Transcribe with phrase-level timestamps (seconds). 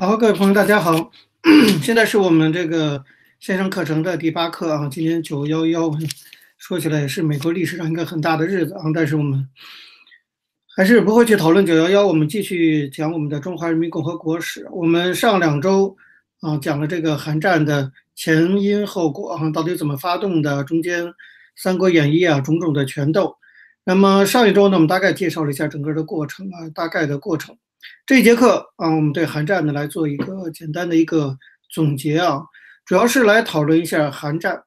[0.00, 1.10] 好，各位朋友，大家好。
[1.82, 3.04] 现在是我们这个
[3.40, 4.88] 线上课程的第八课啊。
[4.88, 5.90] 今天九幺幺，
[6.56, 8.84] 说起来也是美国历史上一个很大的日子啊。
[8.94, 9.48] 但是我们
[10.76, 14.68] 还是不会去讨论九幺幺，我们继续讲我们的中华人民共和国史。
[14.70, 15.96] 我们上两周
[16.42, 21.06] 啊讲了这个韩战的前因后果啊，到底怎么发动的，中间
[21.56, 23.36] 《三国演义》啊种种的权斗。
[23.82, 27.56] 那么上一周呢，我们大概介绍了一下整个的过程啊，大概的过程。
[28.06, 31.36] 这节课啊，我们对韩战呢来做一个简单的一个
[31.70, 32.42] 总结啊，
[32.84, 34.62] 主要是来讨论一下韩战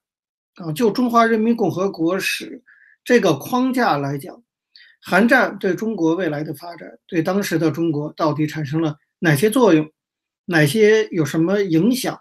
[0.56, 2.62] 啊，就中华人民共和国史
[3.04, 4.42] 这个框架来讲，
[5.02, 9.90] 韩战对中国未来的发展，对当时的中国到底产生了哪些作用，
[10.46, 12.20] 哪些有什么影响？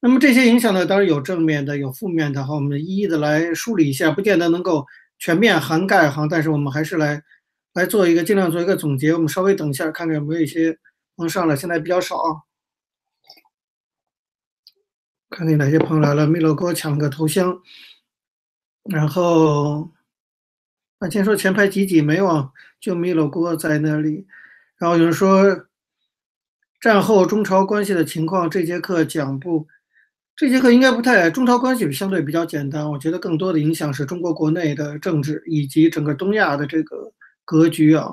[0.00, 4.86] 那么这些影响呢，当然有正面的，有负面的哈，我们一一的来梳理一下，不见得能够
[5.18, 7.22] 全面涵盖哈，但是我们还是来。
[7.72, 10.72] 来做一个尽量做一个总结，我们稍微等一下，看看有没有一些
[11.14, 12.46] 朋友上来，现在比较少。
[15.28, 17.62] 看看哪些朋友来了，米勒给我抢个头像。
[18.90, 19.92] 然后，
[20.98, 22.50] 那先说前排几几没有？
[22.80, 24.26] 就米勒锅在那里。
[24.76, 25.68] 然后有人说，
[26.80, 29.68] 战后中朝关系的情况，这节课讲不？
[30.34, 32.90] 这节课应该不太，中朝关系相对比较简单。
[32.90, 37.12] 我觉得更多的影响是中国国内的政治以及整个东亚的这个。
[37.50, 38.08] 格局啊，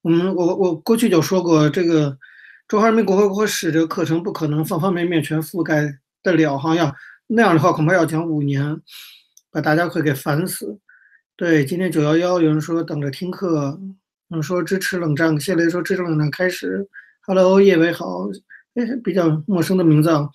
[0.00, 2.16] 我们我我过去就说过，这个
[2.66, 6.90] 中华人民共和国史这个课程不可能方方面面全覆盖得了哈，要
[7.26, 8.80] 那样的话恐怕要讲五年，
[9.50, 10.78] 把大家会给烦死。
[11.36, 13.78] 对，今天九幺幺有人说等着听课，
[14.28, 16.88] 有人说支持冷战，谢雷说支持冷战开始。
[17.26, 18.28] Hello，叶伟好，
[18.76, 20.26] 哎，比较陌生的名字啊。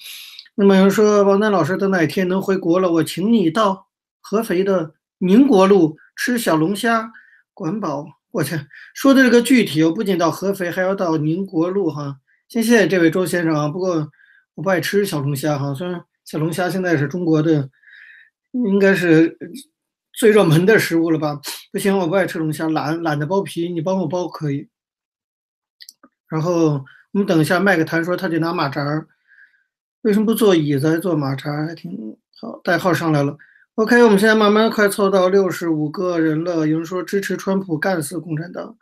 [0.54, 3.88] 那么有人说王丹老师等哪天能回国了，我请你到
[4.22, 7.12] 合肥的宁国路吃小龙虾，
[7.56, 8.06] 管饱。
[8.36, 8.54] 我去，
[8.94, 12.20] 说的这个具体，我不仅到合肥，还要到宁国路哈。
[12.50, 13.70] 先谢谢这位周先生啊。
[13.70, 14.12] 不过
[14.56, 17.70] 我不爱吃小龙虾哈，虽然小龙虾现在是中国的，
[18.52, 19.38] 应该是
[20.12, 21.40] 最热门的食物了吧？
[21.72, 24.68] 不行，我不爱吃龙虾，懒懒得剥皮，你帮我剥可以。
[26.28, 29.08] 然后我们等一下麦克谈说他得拿马扎儿，
[30.02, 32.60] 为什么不坐椅子，还坐马扎儿还挺好。
[32.66, 33.38] 代号上来了。
[33.76, 36.66] OK，我们现在慢慢快凑到六十五个人了。
[36.66, 38.78] 有人说支持川普干死共产党。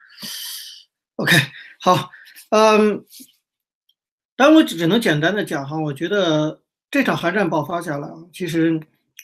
[1.15, 1.35] OK，
[1.81, 2.11] 好，
[2.51, 3.03] 嗯，
[4.35, 6.61] 但我只能简单的讲哈，我觉得
[6.91, 8.79] 这场韩战爆发下来，其实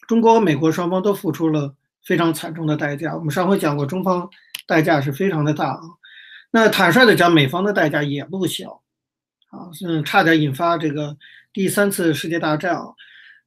[0.08, 3.16] 中国和美国双方都付出了非常惨重的代价。
[3.16, 4.28] 我们上回讲过，中方
[4.66, 5.82] 代价是非常的大啊。
[6.50, 8.82] 那坦率的讲，美方的代价也不小
[9.52, 11.16] 啊，是差点引发这个
[11.54, 12.88] 第三次世界大战啊。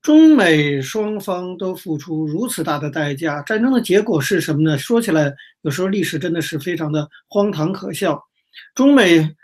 [0.03, 4.77] 中美双方都付出如此大的代价，战争的结果是什么呢？
[4.77, 8.21] 说起来，有时候历史真的是非常的荒唐可笑。
[8.75, 9.37] 中美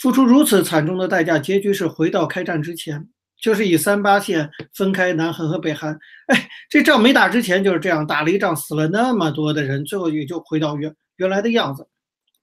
[0.00, 3.06] 付出如此惨重的代价，结局是回到开战之前，
[3.38, 5.92] 就是以三八线分开南韩和北韩。
[6.28, 11.86] 哎，这仗没打之前就是这样，打了一仗死了那么多的人，最后也就回到原原来的样子。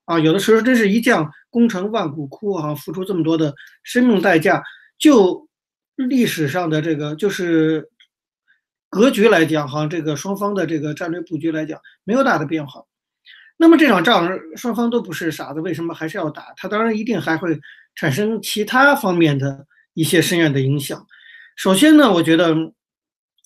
[0.05, 3.51] 啊，有的时候真是一将功成万骨枯啊，付出这么多的
[3.81, 4.61] 生命代价
[4.99, 5.47] 就。
[6.09, 7.89] 历史上的这个就是
[8.89, 12.83] 格局来讲，哈，这个双方的这个战略布局来讲没有大的变化。
[13.57, 16.53] 那么这场仗双方都不是傻子，为什么还是要打？
[16.57, 17.59] 它当然一定还会
[17.95, 21.05] 产生其他方面的一些深远的影响。
[21.55, 22.55] 首先呢，我觉得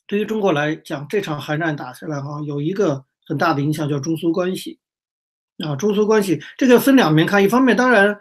[0.08, 4.80] 对于中国来讲，这场韩战打下来，哈，有一个很大的影响，叫中苏关系
[5.66, 5.76] 啊。
[5.76, 8.18] 中苏关系这个分两面看，一方面当然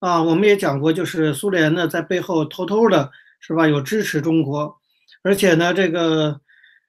[0.00, 3.10] 啊，我们也讲过，就是苏联呢在背后偷偷的。
[3.40, 3.66] 是吧？
[3.66, 4.76] 有支持中国，
[5.22, 6.40] 而且呢，这个，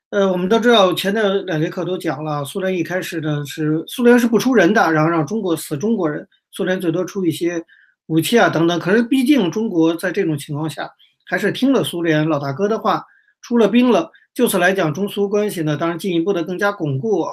[0.10, 7.64] 呃，我们都知道，前的两节课都讲了，苏联一开始呢是苏联是不出人的，然后让中国死中国人，苏联最多出一些
[8.08, 8.80] 武器啊等等。
[8.80, 10.90] 可是毕竟中国在这种情况下
[11.26, 13.06] 还是听了苏联老大哥的话，
[13.42, 14.12] 出了兵了。
[14.34, 17.26] 就此来讲，中苏关系呢，当然进一步的更加巩固。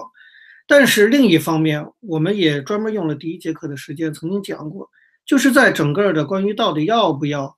[0.66, 4.90] 但是另一方面，我们也专门用了第一节课的时间，曾经讲过，
[5.24, 7.56] 就是在整个的关于到底要不要。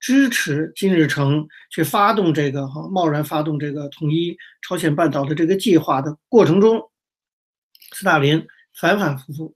[0.00, 6.90] 支持金日成去发动这个哈贸然发动这个统一朝鲜半岛的这个计划的过程中，
[7.92, 8.44] 斯大林
[8.74, 9.54] 反反复复，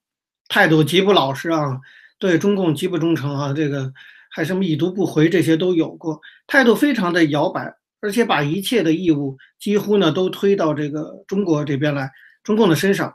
[0.49, 1.81] 态度极不老实啊，
[2.19, 3.91] 对中共极不忠诚啊，这个
[4.31, 12.11] 还什么已读不回这些都有过，态度非常的摇摆，而且把一切的义务几乎呢都推到这个中国这边来，
[12.43, 13.15] 中共的身上。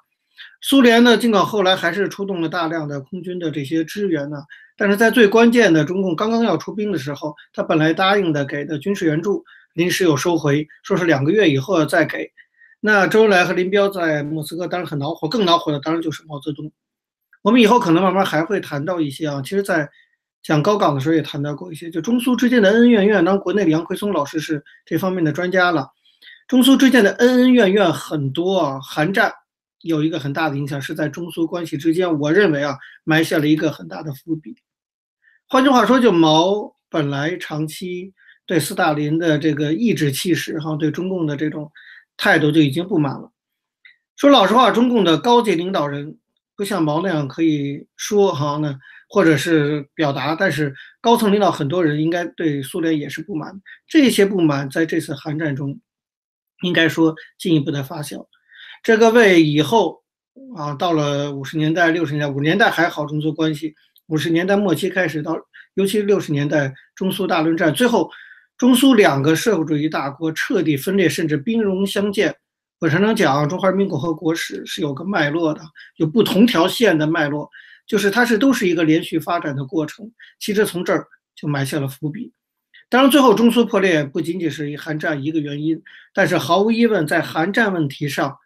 [0.62, 4.38] 苏联呢，尽管后来还是出动了大量的空军的这些支援呢。
[4.78, 9.44] 但是在最关键的中共刚刚要出兵的时候，他本来答应的给的军事援助
[9.74, 12.30] 临时又收回，说是两个月以后要再给。
[12.80, 16.72] 那周恩来和林彪在莫斯科当然很恼火，更恼火的当然就是毛泽东。
[17.42, 19.90] 我们以后可能慢慢还会谈到一些啊，其实，在
[20.42, 23.24] 讲高岗的时候也谈到过一些，就中苏之间的恩恩怨怨。
[23.24, 25.90] 当然，国内的杨奎松老师是这方面的专家了。
[26.48, 29.32] 中苏之间的恩恩怨怨很多啊，韩战
[29.82, 34.56] 有一个很大的影响，是在中苏关系之间，我认为啊，埋下了一个很大的伏笔。
[35.48, 38.14] 换句话说，就毛本来长期
[38.46, 41.72] 对斯大林的这个颐指气使，哈，对中共的这种
[42.18, 43.32] 态度就已经不满了。
[44.16, 46.18] 说老实话，中共的高级领导人
[46.56, 48.80] 不像毛那样可以说哈呢。
[49.12, 50.72] 或者是表达，但是
[51.02, 55.80] 高层领导很多人应该对苏联也是不满，这些不满在这次韩战中，
[56.62, 58.28] 应该说进一步的发酵，
[58.84, 60.02] 这个为以后
[60.56, 63.76] 啊，到了五十年代、六十年代，五十年代还好中苏关系，
[64.08, 65.38] 五十年代末期开始到，
[65.76, 68.10] 尤其是六十年代中苏大论战，最后
[68.58, 72.36] 中苏两个社会主义大国彻底分裂，甚至兵戎相见。
[72.80, 75.62] 我常常讲中华人民共和国史是有个脉络的，
[75.98, 77.50] 有不同条线的脉络。
[77.86, 82.32] 就是它是都是一个连续发展的过程，其实从这儿就埋下了伏笔。
[82.88, 85.82] 当然，最后中苏破裂不仅仅是一韩战一个原因，
[86.14, 88.38] 但是毫无疑问，在韩战问题上，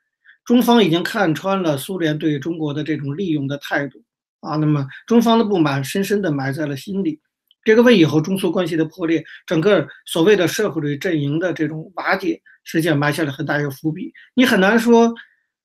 [0.45, 4.03] 中方已经看穿了苏联对中国的这种利用的态度
[4.41, 4.55] 啊。
[4.57, 7.19] 那么，中方的不满深深地埋在了心里，
[7.63, 14.11] 这个为以后中苏关系的破裂，整个所谓的社会主义阵营的这种瓦解，实际上埋下了很大一个伏笔。
[14.33, 15.13] 你很难说，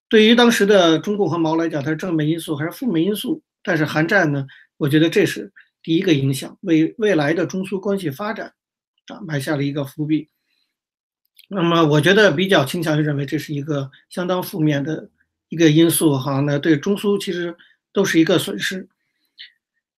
[0.09, 3.43] 对于当时的中共和毛来讲，它是正面因素还是负面因素？
[3.65, 4.47] 但是韩战呢，
[4.77, 5.53] 我觉得这是
[5.83, 8.53] 第一个影响，为未来的中苏关系发展
[9.09, 10.29] 啊埋下了一个伏笔。
[11.49, 15.09] 那么，我觉得比较倾向于认为这是一个相当负面的
[15.49, 16.41] 一个因素哈。
[16.41, 17.56] 那对中苏其实
[17.93, 18.87] 都是一个损失。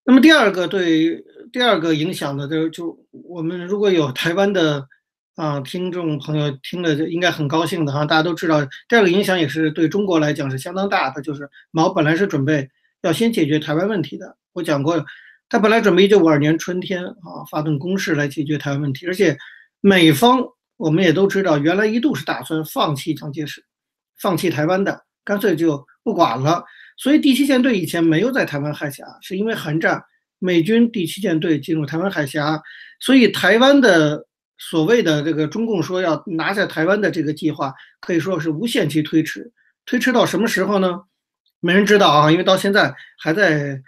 [0.04, 4.86] 那么第二个对第二个影响呢，就就我们如果有台湾的
[5.34, 8.04] 啊听众朋友听了，就应该很高兴的哈。
[8.04, 12.70] 大家都知道，第二个影响也是对中国来讲是相当大的，就是毛本来是准备。
[13.02, 15.04] 要先解决台湾问题的，我讲过，
[15.48, 19.36] 他本来准备一九五二年春天啊发动攻势来解决台湾问题，而且
[19.80, 20.44] 美方
[20.80, 23.62] 我们也都知道，原来一度是打算放弃蒋介石，
[24.18, 26.64] 放弃台湾的，干脆就不管了。
[26.96, 30.02] 所以第七舰队以前没有在台湾海峡，是因为韩战，
[30.38, 32.58] 美军第七舰队进入台湾海峡，
[32.98, 39.52] 所以台湾的所谓的这个中共说要拿下台湾的这个计划，可以说是无限期推迟，
[39.84, 41.02] 推迟到什么时候呢？
[41.60, 43.78] 没人知道啊，因为到现在还在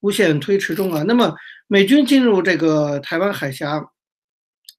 [0.00, 1.02] 无限推迟中啊。
[1.06, 1.34] 那么
[1.66, 3.84] 美军进入这个台湾海峡，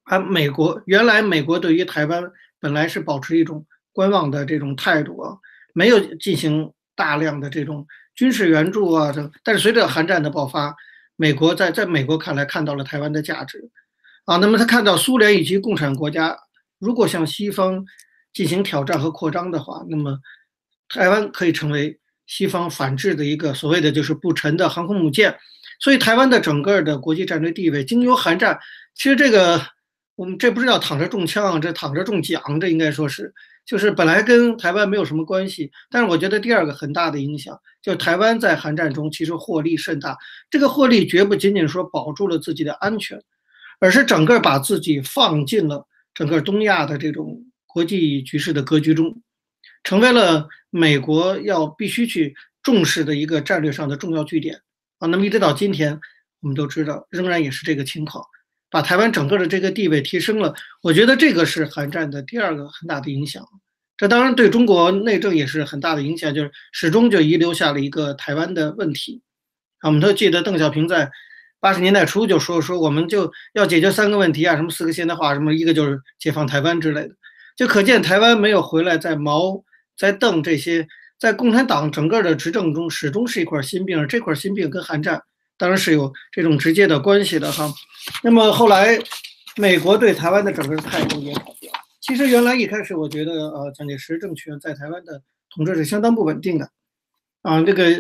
[0.09, 2.23] 啊，美国原来美国对于台湾
[2.59, 3.63] 本来是保持一种
[3.94, 5.38] 观望的这种态度啊，
[5.73, 7.85] 没有进行大量的这种
[8.15, 9.11] 军事援助啊。
[9.11, 10.75] 这但是随着韩战的爆发，
[11.15, 13.69] 美国在在美国看来看到了台湾的价值
[14.25, 14.38] 啊。
[14.38, 16.35] 那么他看到苏联以及共产国家
[16.79, 17.85] 如果向西方
[18.33, 20.19] 进行挑战和扩张的话，那么
[20.89, 22.00] 台湾可以成为。
[22.31, 25.35] 西方反制的一个所谓的就是不沉的航空母舰，
[25.79, 28.59] 所以台湾的整个的国际战略地位经由韩战，
[28.94, 29.59] 其实这个
[30.19, 33.33] 我们这不是要躺着中枪，这躺着中奖，这应该说是
[33.66, 40.18] 就是本来跟台湾没有什么关系，但是我觉得第二个很大的影响，就台湾在韩战中其实获利甚大，
[40.50, 43.18] 这个获利绝不仅仅说保住了自己的安全，
[43.80, 49.22] 而是整个把自己放进了整个东亚的这种国际局势的格局中。
[49.86, 54.60] 成为了美国要必须去重视的一个战略上的重要据点
[54.98, 55.07] 啊。
[55.07, 55.98] 那么一直到今天，
[56.42, 58.22] 我们都知道，仍然也是这个情况，
[58.69, 60.53] 把台湾整个的这个地位提升了。
[60.82, 63.43] 我觉得这个是韩战的第二个很大的影响。
[63.98, 69.22] 这当然对中国内政也是很大的影响，就是始终就遗留下了一个台湾的问题。
[69.79, 71.12] 啊，我们都记得邓小平在
[71.60, 77.15] 八十年代初就说说我们就要解决三个问题啊，什么四个现代化，什么一个就是解放台湾之类的，
[77.58, 79.63] 就可见台湾没有回来，在毛。
[79.98, 80.88] 在邓这些，
[81.20, 84.08] 在共产党整个的执政中，始终是一块心病。
[84.08, 85.22] 这块心病跟韩战
[85.58, 87.70] 当然是有这种直接的关系的哈。
[88.24, 88.98] 那么后来，
[89.58, 91.72] 美国对台湾的整个态度也改变。
[92.01, 95.22] 其实原来一开始，我觉得呃，蒋介石政权在台湾的
[95.53, 96.70] 统治是相当不稳定的，
[97.41, 97.94] 啊，这个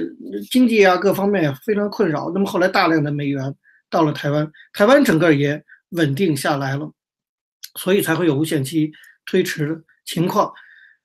[0.49, 2.31] 经济啊各方面非常困扰。
[2.33, 3.53] 那么后来大量的美元
[3.89, 6.91] 到了台湾，台湾整个也稳定下来了，
[7.75, 8.91] 所以才会有无限期
[9.25, 10.51] 推迟的情况。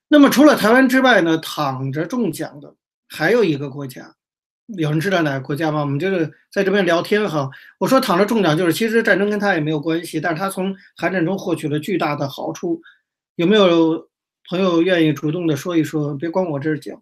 [0.07, 2.73] 那么除了台湾之外呢，躺着中奖的
[3.07, 4.15] 还有一个国家，
[4.67, 5.81] 有人知道哪个国家吗？
[5.81, 7.49] 我们就是在这边聊天哈。
[7.77, 12.81] 我说躺着中奖，就是其实战争跟他也没有关系，但是他从韩战中获取了巨大的好处。
[13.35, 14.09] 有没有
[14.49, 16.15] 朋友愿意主动的说一说？
[16.15, 17.01] 别光我这儿讲。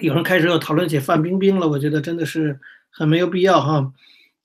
[0.00, 2.60] 有人开始又讨论起范冰冰了，我觉得真的是
[2.90, 3.92] 很没有必要哈。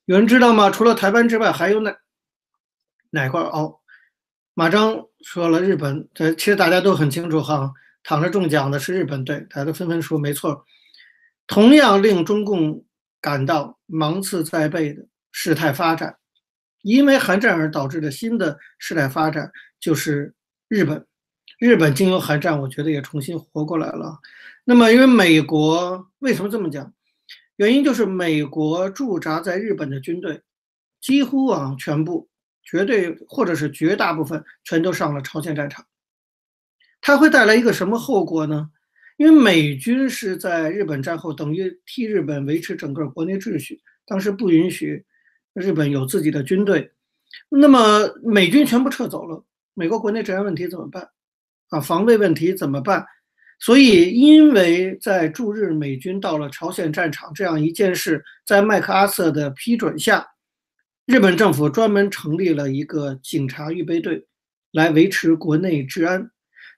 [0.06, 0.70] 有人知道吗？
[0.70, 1.96] 除了台湾之外，还有哪
[3.10, 3.78] 哪块哦？
[4.54, 7.72] 马章说了日本，这其实大家都很清楚哈，
[8.04, 10.64] 躺着中奖的是日本，队，大家都纷纷说没错。
[11.48, 12.84] 同样令中共
[13.20, 16.16] 感到芒刺在背的事态发展，
[16.82, 20.32] 因为韩战而导致的新的事态发展就是
[20.68, 21.04] 日本。
[21.58, 24.18] 日本经由韩战，我觉得也重新活过来了。
[24.64, 26.92] 那么，因为美国为什么这么讲？
[27.56, 30.42] 原因就是美国驻扎在日本的军队，
[31.00, 32.28] 几乎啊全部、
[32.64, 35.86] 绝对或者是绝大部分全都上了朝鲜战场。
[37.06, 38.70] 它会带来一个什么后果呢？
[39.18, 45.04] 因为美军是在日本战后等于替日本维持整个国内秩序，当时不允许
[45.52, 46.90] 日本有自己的军队。
[47.50, 49.44] 那么美军全部撤走了，
[49.74, 51.06] 美国国内治安问题怎么办？
[51.68, 53.04] 啊，防卫问题怎么办？
[53.60, 60.26] 所以，因为在驻日美军到了朝鲜战场这样一件事，在麦克阿瑟的批准下，
[61.04, 64.26] 日本政府专门成立了一个警察预备队，
[64.72, 66.30] 来维持国内治安。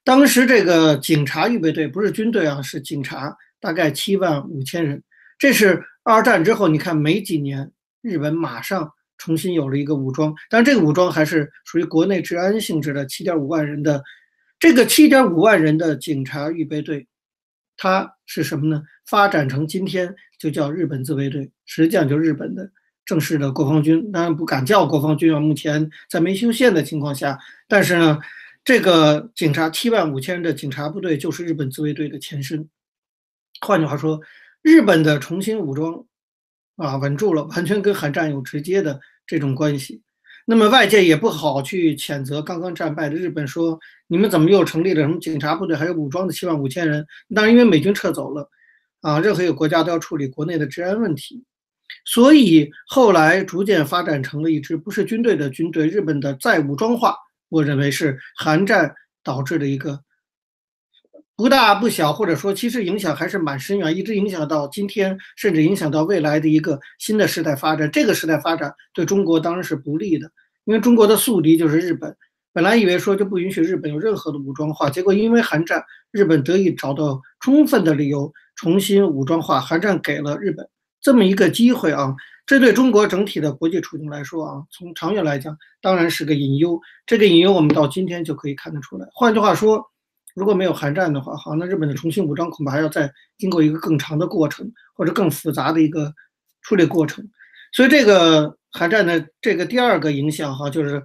[0.07, 5.03] 当时这个警察预备队不是军队啊，是警察，大概七万五千人。
[5.37, 7.73] 这是二战之后，你看没几年，
[8.03, 14.01] 日本马上重新有了一个武装，但这个武装还是属于国内治安性质的，七点五万人的
[14.61, 17.09] 这个七点五万人的警察预备队，
[17.77, 18.81] 它是什么呢？
[19.07, 22.71] 发展成今天就叫日本自卫队，实际上就是日本的
[23.05, 25.41] 正式的国防军，当然不敢叫国防军啊。
[25.41, 27.37] 目前在没修宪的情况下，
[27.67, 28.21] 但是呢。
[28.67, 32.69] 这个警察七万五千人的警察部队就是日本自卫队的前身。
[33.61, 34.21] 换句话说，
[34.61, 36.05] 日本的重新武装
[36.75, 40.03] 啊稳住了，完全跟韩战有直接的这种关系。
[40.47, 47.07] 那么外界也不好去谴责刚刚战败的日本，说你们怎么又成立了什么警察部队，还有武装的七万五千人？
[47.33, 48.51] 当然，因为美军撤走了
[49.01, 51.45] 啊，任何一个国家都要处理国内的治安问题，
[52.05, 57.15] 所以后来逐渐发展成了一支不是军队的军队，日本的再武装化。
[57.49, 60.01] 我认为是韩战导致的一个
[61.37, 67.91] 不大不小，或者说其实影响还是蛮深远，一直影响到今天，甚至影响到未来的一个新的时代发展。
[67.91, 70.31] 这个时代发展对中国当然是不利的，
[70.65, 72.17] 因为中国的宿敌就是日本。
[72.53, 79.61] 本来以为说就不允许日本有任何的武装化，结果因为韩战，日本得以找到充分的理由重新武装化。
[79.61, 80.67] 韩战给了日本
[81.01, 82.15] 这么一个机会啊。
[82.47, 86.81] 这对中国整体的国际处境来说啊，从长远来讲，当然是个隐忧。
[87.05, 89.09] 这个隐忧我们到今天就可以看得出来。
[89.13, 89.85] 换句话说，
[90.33, 96.15] 如果没有韩战的话，好，那日本的重新武装恐怕还要再经过一个更长的过程，或者更复杂的一个
[96.63, 97.29] 处理过程。
[97.73, 101.03] 所以，这个韩战的这个第二个影响哈，就是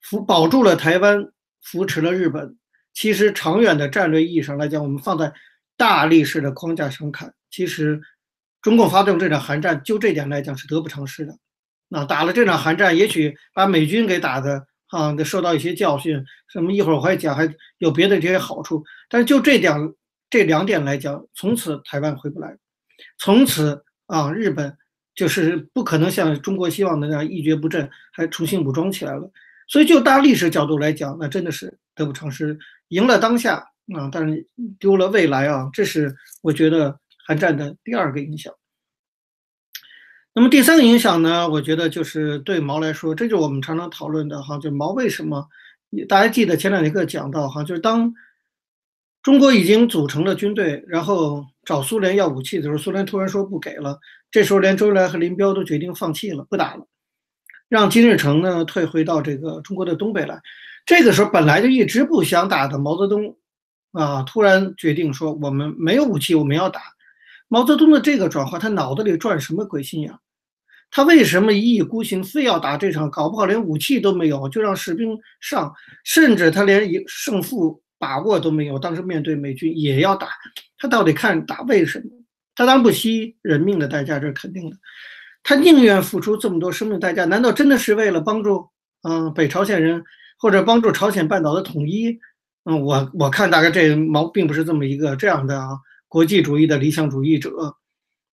[0.00, 1.24] 扶保住了台湾，
[1.62, 2.56] 扶持了日本。
[2.92, 5.32] 其实，长远的战略意义上来讲，我们放在
[5.76, 8.02] 大历史的框架上看，其实。
[8.62, 11.36] 中共发动这场韩战，就这点来讲是得不偿失的。
[11.88, 16.24] 那打了这场韩战，也许把美军给打的啊，受到一些教训。
[16.48, 18.82] 什么一会儿我还讲，还有别的这些好处。
[19.10, 19.76] 但是就这点
[20.30, 22.56] 这两点来讲，从此台湾回不来，
[23.18, 24.74] 从此啊，日本
[25.14, 29.30] 就是不可能像中国希望的那样一蹶不振，还重新武装起来了。
[29.66, 32.56] 所以就大历史角度来讲，那真的是得不偿失。
[32.88, 33.56] 赢了当下
[33.94, 34.46] 啊，但是
[34.78, 36.96] 丢了未来啊，这是我觉得。
[37.26, 38.52] 韩战的第二个影响，
[40.34, 41.48] 那么第三个影响呢？
[41.48, 45.46] 我觉得就是对毛来说，这就是我们常常讨论的哈，就毛为什么？
[46.08, 48.12] 大家记得前两节课讲到哈，就是当
[49.22, 54.00] 中国已经组成了军队，然后找苏联要武器的时候，苏联突然说不给了，
[54.30, 56.86] 这时候连周恩来和林彪都决定放弃了，不打了，
[57.68, 60.40] 让金日成呢退回到这个中国的东北来。
[60.86, 63.36] 这个时候本来就一直不想打的毛泽东
[63.92, 66.80] 啊，突然决定说我们没有武器，我们要打。
[67.52, 70.10] 毛泽东的这个转化，他脑子里转什么鬼心眼？
[70.90, 73.10] 他为什么一意孤行，非要打这场？
[73.10, 75.70] 搞不好连武器都没有，就让士兵上，
[76.02, 78.78] 甚至他连赢胜负把握都没有。
[78.78, 80.28] 当时面对美军也要打，
[80.78, 82.06] 他到底看打为什么？
[82.54, 84.76] 他当不惜人命的代价，这是肯定的。
[85.42, 88.66] 他宁愿付出这么多生命代价，难道真的是为了帮助
[89.02, 90.02] 嗯北朝鲜人，
[90.38, 92.18] 或者帮助朝鲜半岛的统一？
[92.64, 95.68] 嗯，我我看大概这毛并不是这么一个这样的啊。
[96.12, 97.74] 国际主义的理想主义者，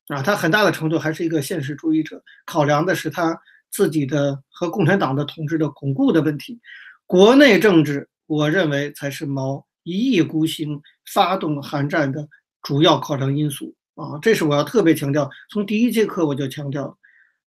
[0.09, 3.39] 啊，他很大的程度还是一个现实主义者，考量的是他
[3.71, 6.59] 自己的和共产党的统治的巩固的问题。
[7.05, 10.81] 国内政治，我认为才是毛一意孤行
[11.13, 12.27] 发动韩战的
[12.63, 15.29] 主要考量因素啊，这是我要特别强调。
[15.49, 16.97] 从第一节课我就强调，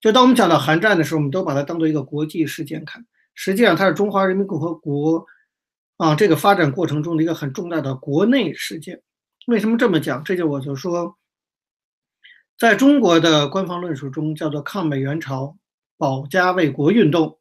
[0.01, 5.27] 就当我们讲到韩战的时候，我们都把它当做一个国际事件看，实际上它是中华人民共和国
[5.99, 9.03] 啊这个发展过程中的一个很重大的国内事件。
[9.47, 10.23] 为什么这么讲？
[10.23, 11.17] 这就我就说，
[12.57, 15.57] 在中国的官方论述中，叫做抗美援朝、
[15.99, 17.39] 保家卫国运动。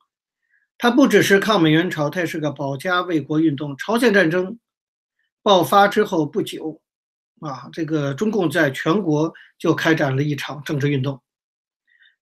[0.77, 3.77] 它不只是抗美援朝，它也是个保家卫国运动。
[3.77, 4.57] 朝鲜战争
[5.43, 6.81] 爆发之后不久，
[7.39, 11.21] 啊，这个中共在全国就开展了一场政治运动，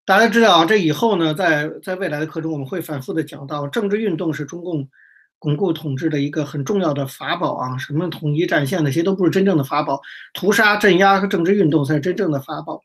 [0.04, 4.90] 大家知道啊，这以后呢，在在未来的课中，我们会反复的讲到，政治运动是中共
[5.39, 7.77] 巩固统治的一个很重要的法宝啊。
[7.77, 10.00] 什么统一战线那些都不是真正的法宝，
[10.34, 12.84] 屠杀、镇压和政治运动才是真正的法宝。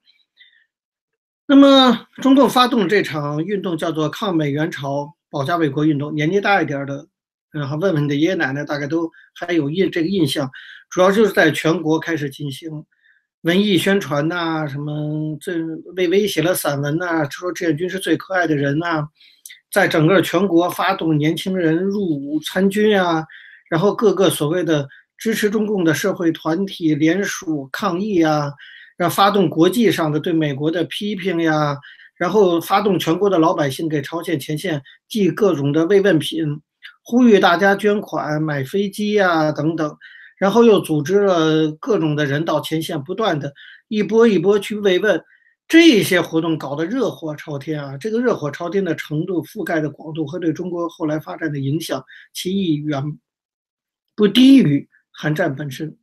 [1.47, 6.15] 那么，中共发动这场运动叫做抗美援朝、保家卫国运动。
[6.15, 7.07] 年纪大一点的，
[7.51, 10.51] 然后问问你的爷爷奶奶，大概都还有印这个印象。
[10.89, 12.87] 主要就是在全国开始进行。
[13.43, 15.53] 文艺宣传呐，什么这
[15.97, 19.07] 魏巍写了散文呐，说志愿军是最可爱的人呐，
[19.75, 23.27] 在整个全国发动年轻人入伍参军啊，
[23.69, 24.89] 然后各个所谓的
[25.19, 28.53] 支持中共的社会团体联署抗议啊，
[28.97, 31.77] 然后发动国际上的对美国的批评呀，
[32.17, 36.47] 然后发动全国的老百姓给朝鲜前线寄各种的慰问品，
[37.03, 39.93] 呼吁大家捐款买飞机呀等等。
[40.39, 43.53] 然后又组织了各种的人到前线，不断的
[43.89, 45.21] 一波一波去慰问，
[45.67, 47.97] 这些活动搞得热火朝天啊！
[47.97, 53.03] 这个热火朝天的程度、覆盖的广度和对中国后来发展的影响，其意义远
[54.15, 55.97] 不低于韩战本身。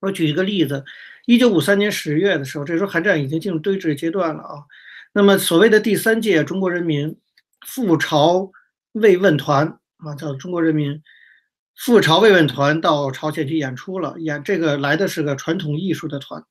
[0.00, 0.84] 我举一个例子：
[1.26, 4.64] 一九五三年十月的时候，这时候韩战已经进入对峙阶段了啊。
[5.12, 7.18] 那么所谓的第三届中国人民
[7.66, 8.50] 赴朝
[8.92, 11.02] 慰问团啊，叫中国人民。
[11.76, 16.44] 赴朝慰问团到朝鲜去演出了，演这个来的是个传统艺术的团。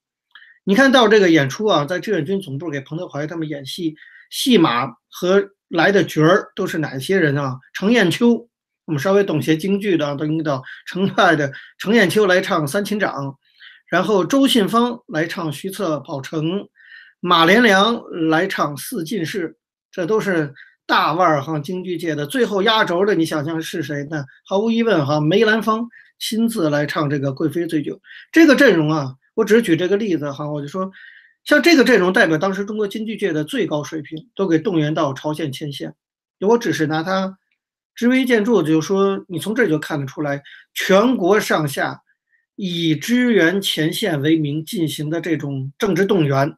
[0.69, 3.95] 你看到这个演出啊，在志愿军总部给彭德怀他们演戏，
[4.29, 7.57] 戏码和来的角儿都是哪些人啊？
[7.73, 8.47] 程砚秋，
[8.85, 13.35] 我们稍微懂些京剧的都应该知道，程派的程砚秋来唱三秦掌，
[13.87, 16.67] 然后周信芳来唱徐策跑城，
[17.19, 17.99] 马连良
[18.29, 19.57] 来唱四进士，
[19.91, 20.53] 这都是。
[20.85, 24.23] 大腕儿哈，京剧界的最后压轴的，你想象是谁呢？
[24.43, 25.87] 毫无疑问哈，梅兰芳
[26.19, 27.95] 亲自来唱这个《贵妃醉酒》。
[28.31, 30.91] 这个阵容啊，我只举这个例子哈，我就说，
[31.45, 35.95] 像这个阵容代表当时中国京剧界的最高水平，都给动员到朝鲜前线。
[36.41, 37.37] 我只是拿它
[37.95, 42.01] 支微建筑，就说你从这就看得出来，全国上下
[42.57, 46.57] 以支援前线为名进行的这种政治动员，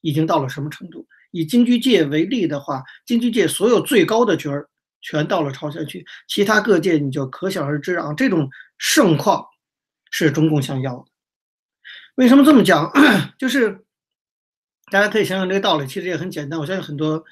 [0.00, 1.06] 已经到了什么程度。
[1.30, 4.66] 以京剧界为例的话，京剧界所有最高的角儿
[5.02, 8.14] 全到了朝鲜去，其他各界你就可想而知啊。
[8.14, 9.44] 这种盛况
[10.10, 11.04] 是中共想要的。
[12.18, 12.90] 为什么这么讲？
[13.38, 13.70] 就是
[14.90, 16.58] 大家可以想想这个道理，其实也很简单。
[16.58, 17.22] 我相信很多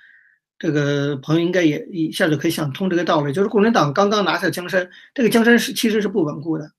[0.61, 6.71] 这个朋友应该也一下就可以想通这个道理，就是共产党刚刚拿下江山，这个江山是其实是不稳固的。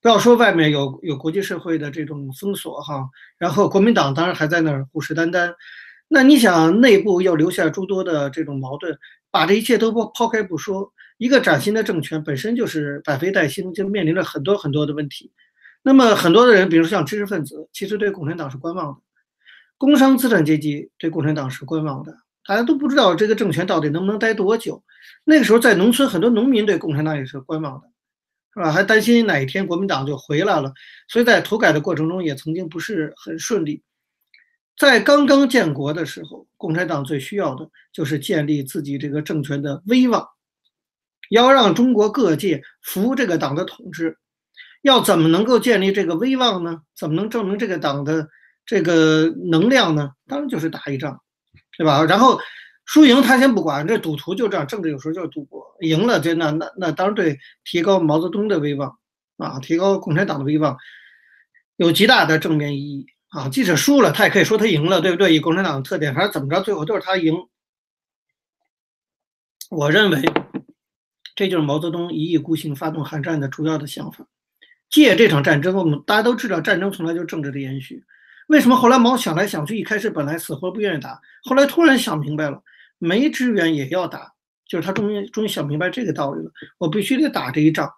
[0.00, 5.52] 不要说外面有有国际社会的这种封锁哈，然后国民党当然还在那儿虎视眈眈。
[6.06, 8.96] 那你想，内部要留下诸多的这种矛盾，
[9.32, 15.32] 把这一切都抛抛开不说，一个崭新的政权本身就是百废待兴，就面临着很多很多的问题。
[15.82, 19.00] 那么很多的人，比如像知识分子，其实对共产党是观望的；
[19.78, 22.14] 工商资产阶级对共产党是观望的。
[22.46, 24.82] 大家都不知道这个政权到底能不能待多久。
[25.24, 27.88] 那个时候，在农村，很多农民对共产党也是观望的，
[28.54, 28.72] 是吧？
[28.72, 30.72] 还担心哪一天国民党就回来了，
[31.08, 33.82] 所以在土改的过程中也曾经不是很顺利。
[34.76, 40.26] 在刚刚建国的时候，共产党最需要的就是建立自己这个政权的威望，
[41.30, 44.18] 要让中国各界服这个党的统治。
[44.82, 46.82] 要怎么能够建立这个威望呢？
[46.96, 48.28] 怎么能证明这个党的
[48.64, 50.12] 这个能量呢？
[50.26, 51.20] 当然就是打一仗，
[51.76, 52.04] 对吧？
[52.04, 52.38] 然后
[52.84, 58.98] 输赢他先不管，这赌徒就这样，政治有时候就是赌博，赢了这那那那当然对提高毛泽东的威望
[59.38, 60.76] 啊，提高共产党的威望
[61.76, 63.06] 有极大的正面意义。
[63.30, 65.32] 啊，即使输了，他也可以说他赢了，对不对？
[65.32, 67.32] 以共产党的特点，反正怎么着，最后都是他赢。
[69.70, 70.20] 我认为，
[71.36, 74.26] 这就是毛泽东一意孤行发动韩战的主要的想法。
[74.90, 78.04] 借这场战争，我们大家都知道，战争从来就是政治的延续。
[78.48, 82.60] 为什么后来毛想来想去，一开始本来死活不愿意打，后来突然想明白了，
[82.98, 84.32] 没支援也要打，
[84.66, 86.50] 就是他终于终于想明白这个道理了。
[86.76, 87.88] 我必须得打这一仗，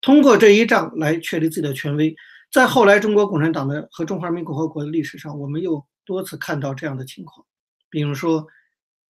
[0.00, 2.12] 通过这一仗来确立自己的权威。
[2.50, 7.46] 在后来中国共产党的和中华人民共和国的历史上，我们又多次看到这样的情况，
[7.88, 8.44] 比如说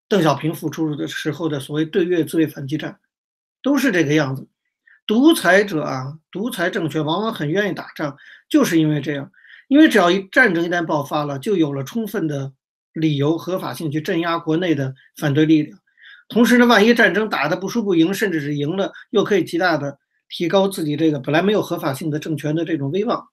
[0.06, 3.00] 邓小平复出的时候的所谓对越自卫反击战，
[3.62, 4.46] 都是这个样子。
[5.10, 8.16] 独裁者啊，独裁政权往往很愿意打仗，
[8.48, 9.28] 就是因为这样，
[9.66, 12.52] 因为只要一战争一旦爆发了，就有了充分的
[12.92, 15.76] 理由、合法性去镇压国内的反对力量。
[16.28, 19.98] 同时呢，万一战争打得不输不赢，甚至是赢了，又可以极大的。
[20.28, 23.26] 提高自己这个本来没有合法性的政权的这种威望，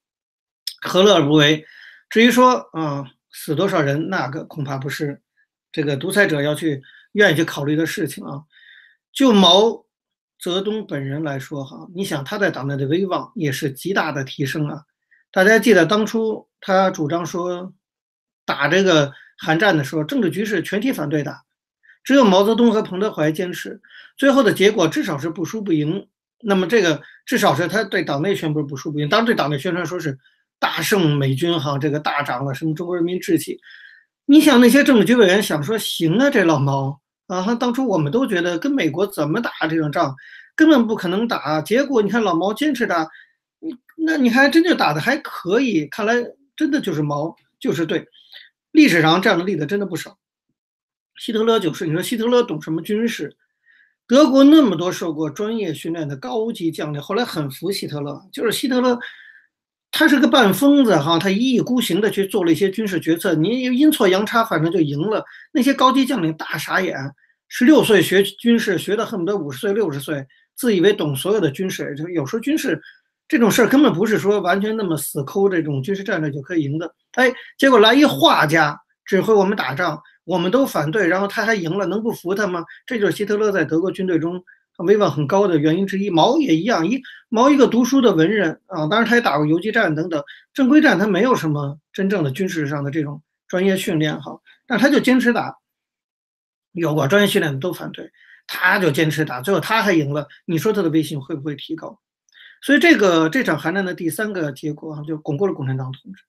[0.81, 1.63] 何乐而不为？
[2.09, 5.21] 至于说啊死多少人，那个恐怕不是
[5.71, 8.41] 这个独裁者要去愿意去考虑的事情啊。
[9.13, 9.85] 就毛
[10.39, 14.83] 泽东本人来说，哈，你想他在党内的威望也是极大的提升啊。
[15.31, 17.73] 大家记得当初他主张说
[18.45, 21.35] 打这个韩战的时候，政治局势全体反对的，
[22.03, 23.81] 只有毛泽东和彭德怀坚持。
[24.15, 26.07] 最后的结果至少是不输不赢。
[26.39, 30.17] 那么这个至少是他对党内宣布不输不赢，当然对党内宣传说是
[30.59, 33.59] 大胜美军哈，这个大涨了什么中国人民志气。
[34.25, 40.15] 你想那些政治局委员想说行啊，这老毛啊，当初我们都觉得跟美国怎么打这场仗
[40.55, 43.07] 根本不可能打，结果你看老毛坚持打，
[43.97, 46.15] 那你还真就打的还可以，看来
[46.55, 48.07] 真的就是毛就是对。
[48.71, 50.17] 历史上这样的例子真的不少。
[51.17, 53.35] 希特勒就是，你说希特勒懂什么军事？
[54.07, 58.23] 德国那么多受过专业训练的高级将领，后来很服希特勒。
[58.31, 58.99] 就是希特勒，
[59.97, 65.25] 他是个半疯子哈，他一意孤行的去做了一些军事决策，你阴错阳差，反正就赢了。
[65.51, 66.95] 那些高级将领大傻眼，
[67.47, 70.23] 十六岁学军事，学的恨不得五十岁六十岁，
[70.55, 71.95] 自以为懂所有的军事。
[72.13, 72.79] 有时候军事
[73.27, 76.93] 这种事儿根本不是说完全那么死抠这种军事战略就可以赢的。
[77.13, 79.99] 哎，结果来一画家指挥我们打仗。
[80.25, 82.63] 我们都反对，然后他还赢了，能不服他吗？
[82.85, 84.43] 这就是希特勒在德国军队中
[84.85, 86.09] 威望很高的原因之一。
[86.09, 95.55] 毛也一样，一毛一个读书的文人啊，当然他也打过游击战等等，正规战他没有什么真正的军事上的这种专业训练哈，但他就坚持打。
[96.73, 98.11] 有过专业训练的都反对，
[98.45, 100.27] 他就坚持打，最后他还赢了。
[100.45, 101.99] 你说他的威信会不会提高？
[102.61, 106.23] 所以这个这场寒战的第三个结果啊，就巩固了共产党统治。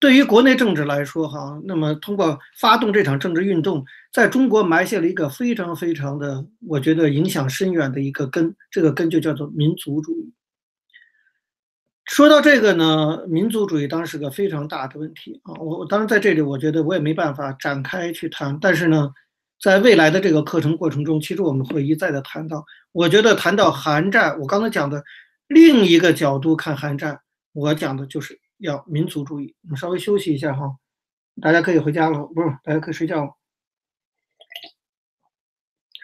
[0.00, 10.32] 对于国内政治来说，哈，那么通过发动这场政治运动，在中国埋下了一个非常非常的，我觉得影响深远的一个根，这个根就叫做民族主义。
[12.04, 15.52] 说到这个呢，民族主义当然是个非常大的问题啊。
[15.58, 19.10] 我我当然在这里，我觉得我也没办法展开去谈，但是呢，
[19.60, 22.64] 在未来的这个课程过程中，其实我们会一再的谈到。
[22.92, 25.02] 我觉得谈到韩战，我刚才讲的
[25.48, 27.20] 另一个角度看韩战，
[27.52, 28.38] 我讲的就是。
[28.58, 30.76] 要民族主义，我们稍微休息一下哈，
[31.40, 33.34] 大家可以回家了，不是，大家可以睡觉了。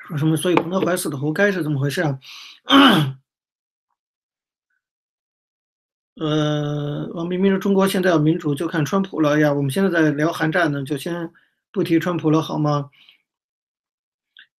[0.07, 0.37] 说什么？
[0.37, 2.19] 所以彭德怀死的活该是怎么回事啊？
[6.17, 11.33] 呃，王冰冰说：“中国现在要民主就看川普了。”哎呀，我们现在在聊韩战呢，就先
[11.73, 12.89] 不提川普了，好吗？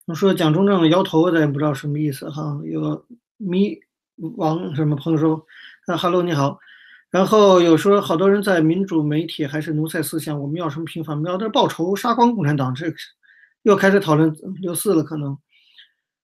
[0.06, 2.60] 我说蒋中正摇头，咱也不知道什么意思哈。
[2.66, 3.06] 有个
[3.38, 3.80] 迷
[4.18, 5.46] 王什么朋友说
[5.88, 6.60] ：“啊哈喽，你好。”
[7.16, 11.16] 然后有说好多人在民主媒体还是奴才思想，我们要什么平反？
[11.16, 12.76] 我们要的报仇，杀光共产党。
[12.76, 12.94] 这
[13.62, 15.38] 又开始讨论六四了，可能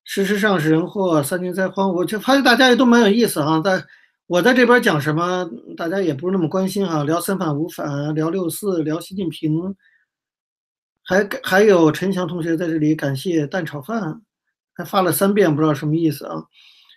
[0.04, 1.94] 事实上是人祸，三年灾荒。
[1.94, 3.62] 我就发现大家也都蛮有意思哈。
[3.62, 3.82] 在
[4.28, 7.06] 我在这边讲什么，大家也不是那么关心哈。
[7.06, 9.74] 聊三反五反，聊六四，聊习近平，
[11.06, 14.22] 还还有陈翔同学在这里感谢蛋炒饭，
[14.74, 16.44] 还发了三遍，不知道什么意思啊。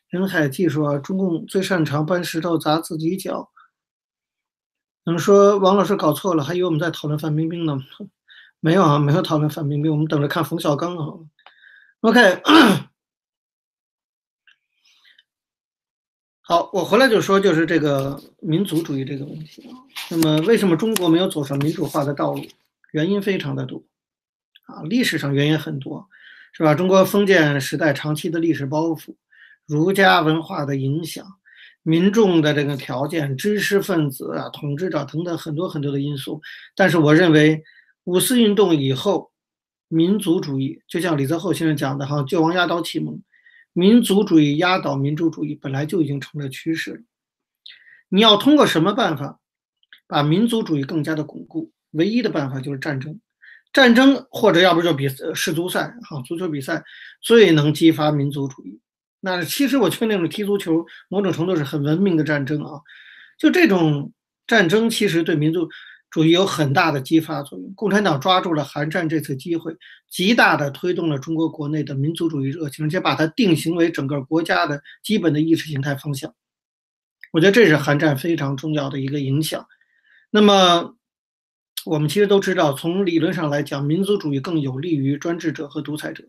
[0.08, 3.48] 人海技术啊，中共最擅长搬石头砸自己脚。
[5.04, 7.78] 有人说王老师搞错了，还以为我们在讨论范冰冰呢。
[8.60, 11.18] 没有啊，没有讨论范冰冰，我们等着看冯小刚啊。
[12.00, 12.42] OK，
[16.40, 19.76] 好，我回来就说，就是这个民族主义这个问题啊。
[20.10, 22.42] 那么，为什么中国没有走上民主化的道路？
[22.92, 23.84] 原因非常的多
[24.64, 26.08] 啊，历史上原因很多，
[26.54, 26.74] 是吧？
[26.74, 29.14] 中国封建时代长期的历史包袱，
[29.66, 31.26] 儒家文化的影响。
[31.84, 36.40] 民众的这个条件、知识分子啊、统治者等等很多很多的因素，
[36.74, 37.62] 但是我认为
[38.04, 39.30] 五四运动以后，
[39.88, 43.22] 民族主义就像李泽厚先生讲的哈，救亡压倒启蒙，
[43.74, 47.04] 民族主义压倒民主主义本来就已经成了趋势。
[48.08, 49.38] 你要通过什么办法
[50.06, 51.70] 把民族主义更加的巩固？
[51.90, 53.20] 唯一的办法就是战争，
[53.72, 56.82] 战争或者要不就比世足赛哈，足球比赛
[57.20, 58.80] 最能激发民族主义。
[59.26, 62.78] 那其实我觉得那种踢足球，某种程度是很文明的战争啊。
[63.38, 64.12] 就这种
[64.46, 65.66] 战争，其实对民族
[66.10, 67.72] 主义有很大的激发作用。
[67.74, 69.74] 共产党抓住了韩战这次机会，
[70.10, 76.34] 极大的推动了中国国内的民族主义热情，而且把它定型为整个国家的基本的意识形态方向。
[77.32, 79.66] 我觉得这是韩战非常重要的一个影响。
[80.30, 80.94] 那么，
[81.86, 86.24] 我们其实都知道，从理论上来讲，民族主义更有利于专制者和独裁者。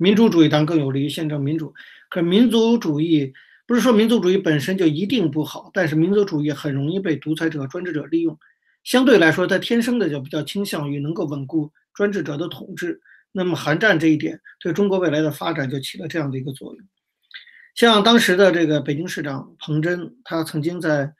[0.00, 1.74] 民主主义当然更有利于宪政民主，
[2.08, 3.32] 可民族主义
[3.66, 8.38] 不是说民族主义本身就一定不好，但是民族主义很容易被独裁者、专制者利用。
[8.82, 13.00] 相对来说，它天生的就比较倾向于能够稳固专制者的统治。
[13.32, 16.86] 那么，韩战这一点对中国未来的发展就起了这样的一个作用。
[17.74, 21.12] 像当时的这个北京市长彭真，他曾经在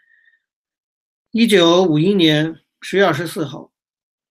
[1.31, 3.71] 一九五一年十月二十四号，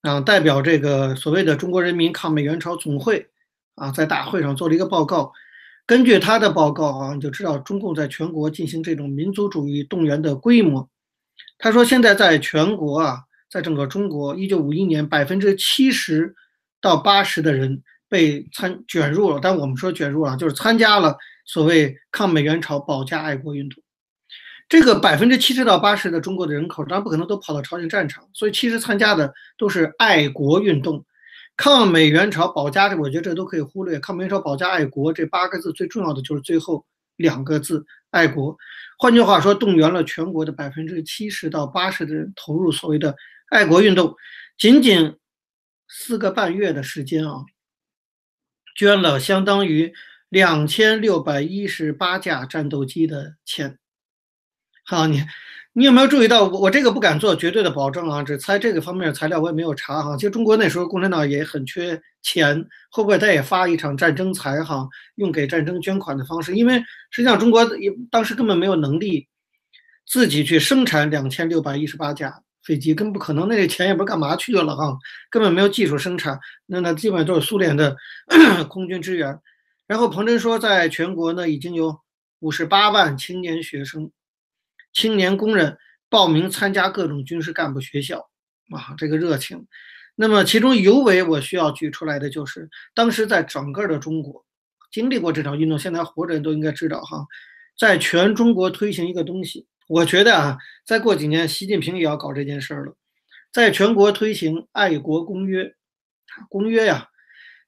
[0.02, 3.30] 啊，代表这个所谓的中国人民抗美援朝总会。
[3.76, 5.32] 啊，在大会上做了一个报告，
[5.88, 10.90] 根据他的报告啊，你就知道中共在全国进行这种民族主义动员的规模。
[11.58, 13.20] 他说，现在在全国啊，
[13.50, 16.36] 在整个中国，一九五一年百分之七十
[16.82, 23.82] 到八十的人被参卷入了，但我们说卷入了，就是参加了所谓抗美援朝、保家爱国运动。
[24.68, 31.06] 这个百分之七十到八十的中国的人口，当然不可能都跑到朝鲜战场，所以其实参加的都是爱国运动。
[31.58, 34.00] 抗美援朝、保家，这我觉得这都可以忽略。
[34.00, 38.56] 抗美援朝、保家、爱国这八个字，最重要的就是最后两个字“爱国”。
[39.00, 43.16] 换句话说，动员了全国的百分之七十到八十的人投入所谓的
[43.50, 44.16] 爱国运动。
[44.56, 45.18] 仅仅
[45.88, 47.44] 四个半月的时间啊，
[48.76, 49.92] 捐了相当于
[50.30, 53.80] 两千六百一十八架战斗机的钱。
[54.86, 55.24] 好，你。
[55.78, 56.62] 你有没有注意到我？
[56.62, 60.16] 我这个不敢做绝对的保证啊，只猜这个方面材料，我也没有查哈。
[60.18, 62.58] 其实中国那时候共产党也很缺钱，
[62.92, 64.88] 会不会他也发一场战争财哈，
[65.18, 66.56] 用给战争捐款的方式？
[66.56, 66.80] 因为
[67.12, 69.28] 实际上中国也当时根本没有能力
[70.08, 74.98] 自己去生产两千六百一十八架飞机，更不可能，那个钱也不知道干嘛去了哈，
[75.30, 77.96] 根本没有技术生产，那那基本上都是苏联的
[78.68, 79.40] 空军支援。
[79.86, 81.96] 然后彭真说，在全国呢已经有
[82.40, 84.10] 五十八万青年学生。
[84.94, 85.78] 青年工人
[86.10, 88.30] 报名参加各种军事干部学校，
[88.72, 89.68] 啊，这个热情。
[90.16, 94.44] 那么其中尤为我需要举出来的就是，当时在整个的中国
[94.92, 97.26] 经历过这场运动，现在活着人都应该知道哈，
[97.78, 99.68] 在全中国推行一个东西。
[99.88, 102.96] 我觉得啊，再过几年，习近平也要搞这件事儿了，
[103.54, 105.76] 在全国推行爱国公约。
[106.50, 107.08] 公约呀，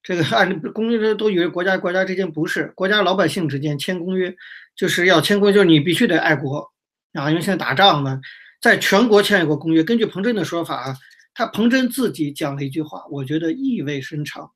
[0.04, 4.36] 这个按公约都以为国家国家之间不是，国家老百姓之间签公约，
[4.76, 6.72] 就是要签公约，就是你必须得爱国。
[7.14, 8.20] 啊，因为现在打仗呢，
[8.62, 9.84] 在全国签一个公约。
[9.84, 10.98] 根据彭真的说法啊，
[11.34, 14.52] 他彭真自己讲了一句话，我觉得意味深长。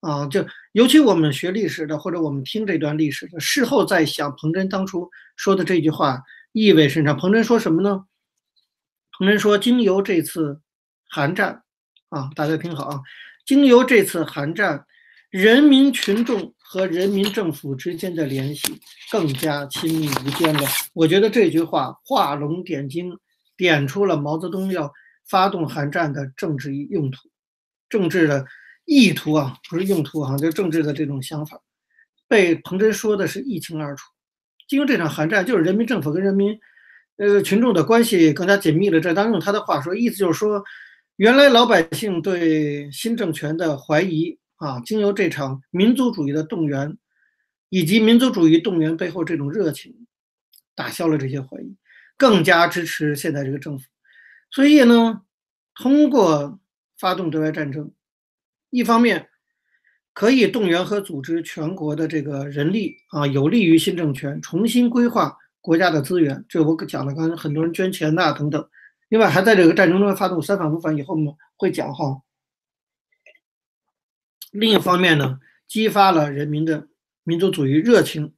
[0.00, 7.16] 啊，就尤其我们学历史的，或者我们听这段历史的，事后再想彭真当初说的这句话，意味深长。
[7.16, 8.04] 彭真说什么呢？
[9.18, 10.60] 彭真说，经由这次
[11.08, 11.62] 韩战，
[12.10, 13.00] 啊，大家听好啊，
[13.46, 14.86] 经由这次韩战，
[15.36, 16.52] 人民群众。
[16.68, 18.80] 和人民政府之间的联系
[19.12, 20.62] 更加亲密无间了。
[20.94, 23.16] 我觉得这句话画龙点睛，
[23.56, 24.92] 点出了毛泽东要
[25.28, 27.30] 发动韩战的政治用途、
[27.88, 28.44] 政治的
[28.84, 31.56] 意图啊，不是用途哈，就政治的这种想法，
[32.26, 34.02] 被彭真说的是一清二楚。
[34.66, 36.58] 经过这场韩战，就是人民政府跟人民
[37.16, 39.00] 呃群众的关系更加紧密了。
[39.00, 40.64] 这当用他的话说，意思就是说，
[41.14, 44.36] 原来老百姓对新政权的怀疑。
[44.56, 46.96] 啊，经由这场民族主义的动员，
[47.68, 50.06] 以及民族主义动员背后这种热情，
[50.74, 51.76] 打消了这些怀疑，
[52.16, 53.84] 更加支持现在这个政府。
[54.50, 55.22] 所以呢，
[55.74, 56.58] 通过
[56.98, 57.92] 发动对外战争，
[58.70, 59.28] 一方面
[60.14, 66.42] 可以动员和组织全国的这个人力啊，有利于新政权重新规划国家的资源。
[66.48, 68.66] 这我讲了，刚才很多人捐钱呐等等。
[69.08, 72.22] 另外，还在这个战争中发动三反五反，以后呢会讲哈。
[74.56, 75.38] 另一方面呢，
[75.68, 76.88] 激发了人民的
[77.24, 78.32] 民族主义热情，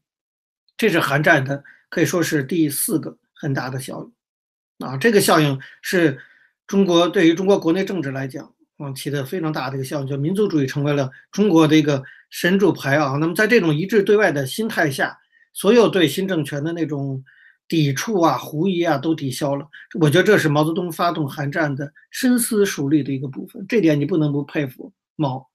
[0.76, 4.96] 这是韩战的可以说是第四个很大的效应啊。
[4.96, 6.18] 这个效应是
[6.66, 13.16] 中国对于中国国内政治来讲啊起的非常大的一个效应，就民族主义成为了中国的一个神主牌啊。
[13.20, 15.16] 那么在这种一致对外的心态下，
[15.52, 17.22] 所有对新政权的那种
[17.68, 19.68] 抵触啊、狐疑啊都抵消了。
[20.00, 25.48] 我觉得这是毛泽东发动韩战的深思熟虑的一个部分，这点你不能不佩服毛。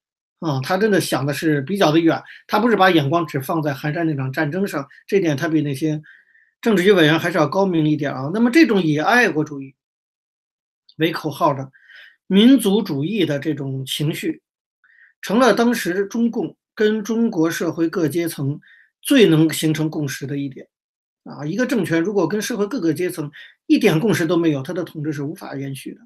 [0.43, 6.01] 啊，他真的想的是比较的远，他不是把眼光只放在韩战那场战争上，这点他比那些
[6.59, 8.29] 政治局委员还是要高明一点啊。
[8.33, 9.73] 那么这种以爱国主义
[10.97, 11.71] 为口号的
[12.27, 14.41] 民族主义的这种情绪，
[15.21, 18.59] 成了当时中共跟中国社会各阶层
[19.01, 20.67] 最能形成共识的一点
[21.23, 21.45] 啊。
[21.45, 23.31] 一个政权如果跟社会各个阶层
[23.65, 26.01] 一点共识都没有，他的统治是无法延续的。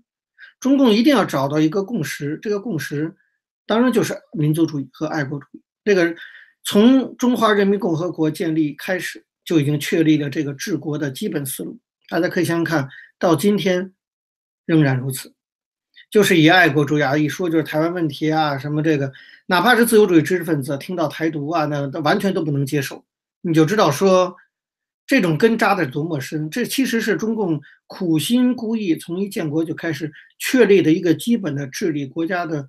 [0.59, 3.15] 中共一定要找到一个共识，这个共识。
[3.67, 5.61] 当然就是民族主义和爱国主义。
[5.83, 6.15] 这个
[6.63, 11.77] 从中华人民共和国建立开始就已经确立了这个治国的基本思路。
[12.09, 12.87] 大家可以想想看，
[13.19, 13.93] 到今天
[14.65, 15.33] 仍然如此，
[16.09, 19.11] 就是以爱国主义啊，一说就是台湾问题啊，什么这个，
[19.45, 23.03] 哪怕是自由主义知识分子听到台独啊，那完全都不能接受。
[23.41, 24.35] 你就知道说
[25.05, 26.49] 这种根扎的多么深。
[26.49, 32.67] 这其实是中共苦心孤诣，从一建国就开始确立的一个基本的治理国家的。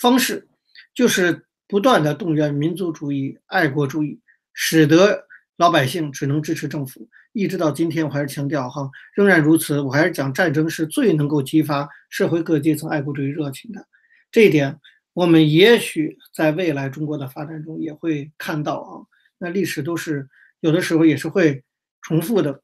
[0.00, 0.48] 方式
[0.94, 4.20] 就是不断的动员民族主义、爱国主义，
[4.52, 7.08] 使得老百姓只能支持政府。
[7.32, 9.80] 一直到今天，我还是强调哈，仍然如此。
[9.80, 13.86] 我还是讲战争是最能够激发社会各阶层爱国主义热情的。
[14.30, 14.80] 这一点，
[15.12, 19.06] 我们也许在未来中国的发展中也会看到啊。
[19.38, 20.28] 那历史都是
[20.60, 21.62] 有的时候也是会
[22.02, 22.62] 重复的。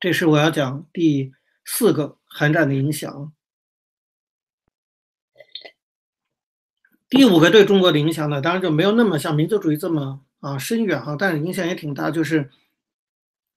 [0.00, 1.32] 这是我要讲第
[1.64, 3.32] 四个韩战的影响。
[7.10, 12.10] 第五个对中国的影响呢，当然就没有那么像民族主义这么啊深远哈，但是影响也挺大。
[12.10, 12.50] 就是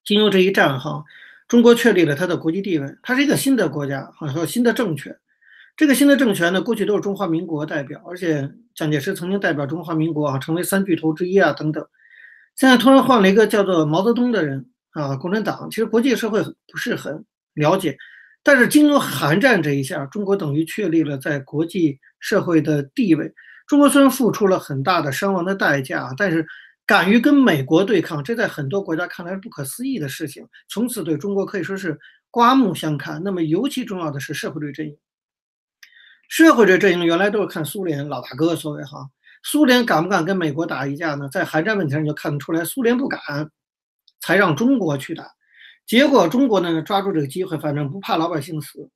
[0.05, 1.03] 经由这一战哈，
[1.47, 5.15] 中国确立了它的国际地位，它是一个新的国家，还有新的政权。
[5.75, 11.85] 这个新的政权呢，过去都是中华民国代表，而且蒋介石曾经代表中华民国啊，成为三巨头之一啊等等。
[12.55, 17.97] 现在突然换了一个叫做毛泽东的人啊，共产党，其实国际社会不是很了解。
[18.43, 23.31] 但是经过韩战这一下，中国等于确立了在国际社会的地位。
[23.67, 26.45] 中国虽然付出了很大的伤亡的代价，但是
[26.85, 30.45] 敢于跟美国对抗，这在很多国家看来是不可思议的事情。
[30.67, 31.97] 从此对中国可以说是
[32.29, 33.21] 刮目相看。
[33.23, 34.97] 那么尤其重要的是社会主义阵营，
[36.27, 39.07] 社会主义阵营原来都是看苏联老大哥，所谓哈，
[39.43, 41.29] 苏联敢不敢跟美国打一架呢？
[41.31, 43.19] 在韩战问题上就看得出来，苏联不敢，
[44.19, 45.25] 才让中国去打。
[45.85, 48.89] 结果中国呢抓住这个机会，反正不怕老百姓死，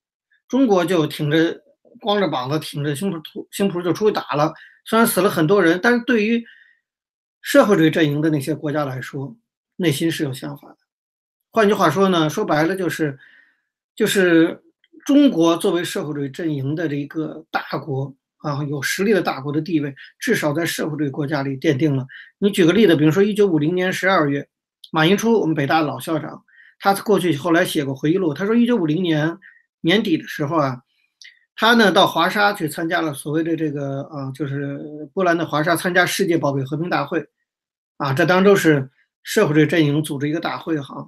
[0.47, 1.61] 中国就挺着
[1.99, 3.21] 光着膀子，挺着胸脯
[3.51, 4.53] 胸脯就出去打了。
[4.85, 6.45] 虽然死了很多人，但是对于
[7.41, 9.35] 社会主义阵营的那些国家来说，
[9.75, 10.77] 内心是有想法的。
[11.51, 13.17] 换句话说呢，说白了就是，
[13.95, 14.63] 就是
[15.05, 22.07] 中国作为社会主义阵营的这一个大国啊，有实力的大国的地位，至少在社会主义国家里奠定了。
[22.37, 24.47] 你举个例子，比如说一九五零年十二月，
[24.91, 26.44] 马寅初，我们北大老校长。
[26.93, 29.35] 他过去后来写过回忆录，他说，一九五零年
[29.81, 30.79] 年底的时候啊，
[31.55, 34.79] 他呢到华沙去参加了所谓的这个啊，就是
[35.11, 37.25] 波兰的华沙参加世界保卫和平大会，
[37.97, 38.87] 啊，这当中是
[39.23, 41.03] 社会主义阵营组织一个大会哈。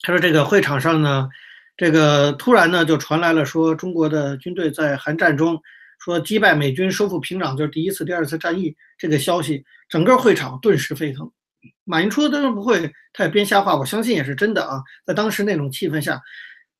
[0.00, 1.28] 他说这个会场上呢，
[1.76, 5.56] 这个突然呢就传来了说中国的军队在韩战中
[6.00, 11.30] 说击败美军收复平壤，就是第一次、第二次战役这个消息，整个会场顿时沸腾。
[11.90, 13.76] 马云说：“当然不会，他也编瞎话。
[13.76, 14.80] 我相信也是真的啊。
[15.04, 16.22] 在当时那种气氛下，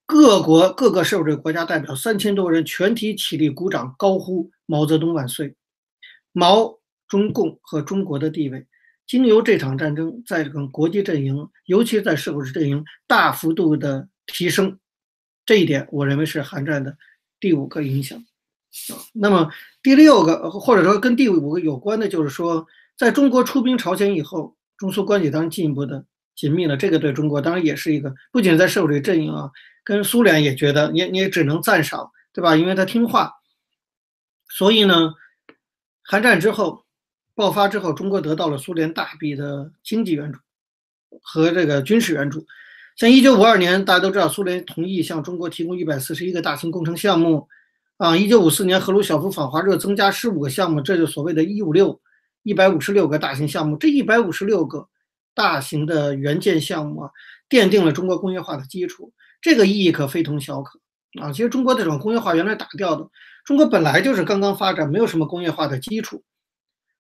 [0.07, 5.57] 各国各个社会主义国家代表三千多人全体起立鼓掌，高呼‘毛泽东万岁’。
[6.31, 8.65] 毛、中共和中国的地位，
[9.05, 14.79] 经由这场战争，在这个国际阵营，尤其在社会主义阵营大幅度的提升。
[15.45, 16.97] 这一点，我认为是韩战的
[17.41, 18.25] 第五个影响。
[19.13, 19.51] 那么
[19.83, 22.65] 第六个，或者说跟第五个有关的，就是说，
[22.97, 26.03] 在中国出兵朝鲜以后。”中苏关系当然进一步的
[26.35, 29.51] 紧密了，这个对中国当然也是一个，不仅在社会主义阵营啊，
[29.85, 32.57] 跟苏联也觉得你你也只能赞赏，对吧？
[32.57, 33.31] 因为他听话。
[34.49, 35.13] 所以呢，
[36.03, 36.87] 韩战之后
[37.35, 40.39] 爆发之后，中国得到了苏联大笔的经济援助
[41.23, 42.47] 和这个军事援助。
[42.97, 47.47] 像一九五二年，大家都知道，苏联同意向中国提供一百四十一个大型工程项目
[47.99, 48.17] 啊。
[48.17, 52.01] 一九五四年，赫鲁晓夫访华热增加十五个项目，这就所谓的“一五六”。
[52.43, 54.89] 一百五十六个大型项目，这一百五十六个
[55.35, 57.11] 大型的元件项目啊，
[57.49, 60.81] 奠定了中国工业化的基础，这个意义可非同小可
[61.21, 61.33] 啊！
[61.33, 63.09] 其实中国这种工业化原来打掉的，
[63.45, 66.23] 中国本来就是刚刚发展，没有什么工业化的基础。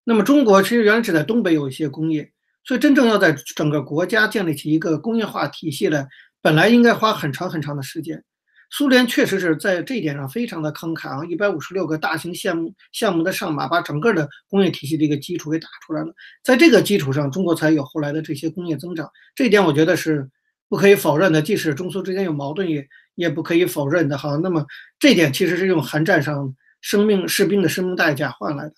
[0.04, 2.30] 那么中国其实原来只在东北有一些工业，
[2.64, 6.08] 所以真正要在整个国家建立起一个工业化体系来，
[6.42, 8.22] 本来应该花很长很长的时间。
[8.70, 16.14] 苏联确实是在这一点上非常的慷慨啊，一百五十六个大型项目项目的上马，把整个的工业体系的一个基础给打出来了。
[16.44, 19.10] 在这个基础上，中国才有后来的这些工业增长。
[19.34, 20.30] 这一点我觉得是
[20.68, 24.36] 不可以否认的，即使中苏之间有矛盾，也也不可以否认的哈。
[24.36, 24.64] 那么
[25.00, 28.74] 这点其实是用韩战上生命士兵的生命代价换来的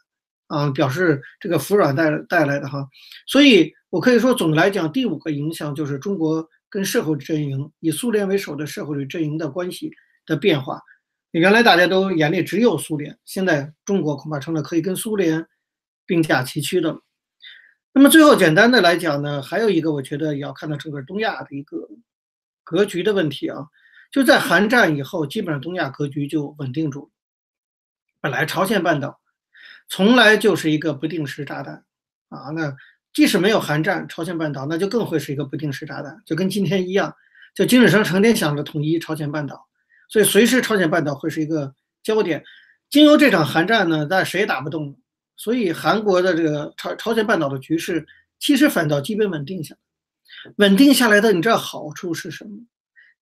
[0.46, 2.88] 啊，表示这个服软带带来的哈。
[3.26, 6.48] 所以我可以说，总的来讲，第五个影响就是中国。
[6.72, 9.90] 跟社会阵营以苏联为首的社会主义阵营的关系
[10.24, 10.80] 的变化，
[11.32, 15.46] 原来大家都眼里只有苏联，现在中国恐怕成了可以跟苏联
[16.06, 16.98] 并驾齐驱的。
[17.92, 21.87] 那么最后简单的来讲呢，还有一个我觉得也要看到整个东亚的一个
[22.64, 23.68] 格局的问题啊，
[24.11, 27.11] 就在韩战以后，基本上东亚格局就稳定住了。
[28.22, 29.20] 本来朝鲜半岛
[29.88, 31.85] 从来就是一个不定时炸弹
[32.30, 32.74] 啊，那。
[33.12, 37.14] 即使没有韩战，朝鲜半岛那就更会是一个不定时炸弹，就跟今天一样，
[37.55, 39.66] 就金日成成天想着统一朝鲜半岛，
[40.09, 42.43] 所以随时朝鲜半岛会是一个焦点。
[42.89, 44.97] 经由这场韩战呢，但谁也打不动，
[45.36, 48.07] 所以韩国的这个朝朝鲜半岛的局势
[48.39, 49.80] 其实反倒基本稳定下来。
[50.57, 52.51] 稳定下来的，你知道好处是什么？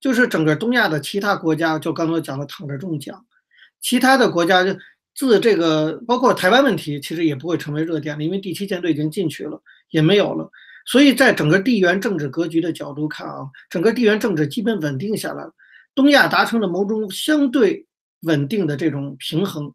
[0.00, 3.26] 就是整个东亚的其他国家，就刚才讲的躺着中奖，
[3.80, 4.76] 其他的国家就。
[5.12, 9.60] 自这个包括台湾问题，其实也不会成为热点了，因为第七舰队已经进去了，
[9.90, 10.50] 也没有了。
[10.86, 15.52] 所以在整个地缘政治格局的角度看啊，整个地缘政治基本稳定下来了，
[15.94, 17.86] 东亚达成了某种相对
[18.22, 19.72] 稳定的这种平衡，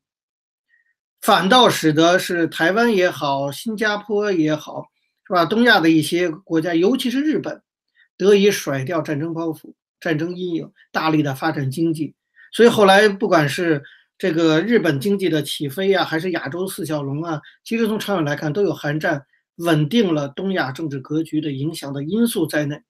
[1.21, 4.87] 反倒使得是台湾也好，新加坡也好，
[5.27, 5.45] 是吧？
[5.45, 7.61] 东亚的一些国家，尤其是日本，
[8.17, 12.13] 得以甩掉战争包袱、战争阴影，大力的发展经济。
[12.51, 13.83] 所以后来不管是
[14.17, 19.25] 这个日本经济的起飞啊，还是亚洲四小龙啊，其实从长远来看，都有韩战
[19.57, 22.81] 稳定了东亚政治格局的影响的因素在内。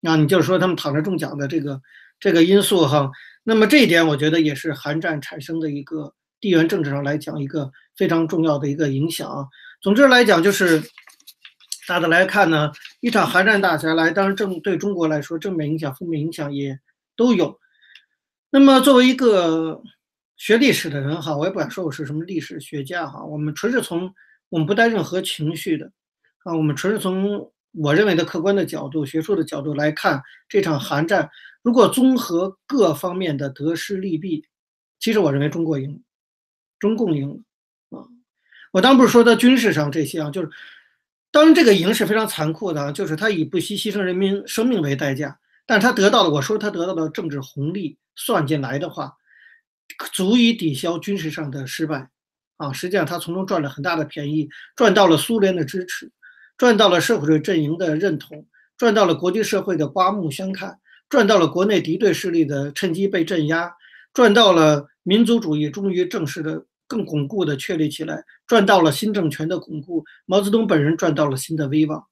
[0.00, 1.80] 那你就是说他们躺着中奖的这个
[2.20, 3.10] 这个因素哈，
[3.42, 9.46] 那么这一点我觉得也是韩战产生的一个地缘政治上来讲一个非常重要的一个影响啊。
[9.80, 10.82] 总之来讲，就是
[11.86, 16.78] 大的来看呢，一场韩战打下来，当然正对中国来说正面影响、负面影响也
[17.16, 17.58] 都有。
[18.50, 19.82] 那么作为一个
[20.36, 24.12] 学历史的人哈，我也不敢说我是什么历史学家哈，我们纯是从
[24.48, 25.90] 我们不带任何情绪的
[26.46, 27.52] 啊，我们纯是从。
[27.78, 31.28] 我认为的客观的角度、学术的角度来看，这场韩战
[31.60, 34.46] 如果综合各方面的得失利弊，
[34.98, 36.02] 其实我认为中国赢，
[36.78, 37.44] 中共赢
[37.90, 38.08] 啊。
[38.72, 40.48] 我当不是说在军事上这些啊，就是
[41.30, 49.12] 当然这个赢是非常残酷的，就是他以不惜牺牲人民生命为代价，但是他得到的，我说他得到的政治红利算进来的话，
[50.14, 52.08] 足以抵消军事上的失败
[52.56, 52.72] 啊。
[52.72, 56.10] 实际上他从中赚了很大的便宜，赚到了苏联的支持。
[56.56, 58.46] 赚到了社会主义阵营的认同，
[58.78, 60.78] 赚到了国际社会的刮目相看，
[61.08, 63.70] 赚到了国内敌对势力的趁机被镇压，
[64.14, 72.02] 赚到了民族主义终于正式的更巩固的确立起来，赚到了新政权的巩固，毛泽东本人赚到了新的威望。